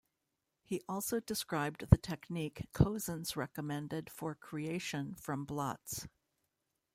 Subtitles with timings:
[0.63, 6.07] He also described the technique Cozens recommended for creation from blots.